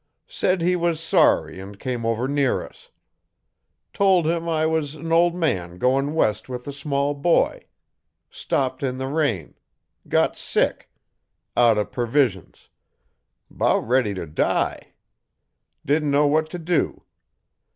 [0.25, 2.89] Said he was sorry an' come over near us.
[3.93, 7.65] Tol' him I was an' ol' man goin' west with a small boy.
[8.31, 9.53] Stopped in the rain.
[10.07, 10.89] Got sick.
[11.55, 12.69] Out o' purvisions.
[13.51, 14.95] 'Bout ready t' die.
[15.85, 17.03] Did'n know what t' do.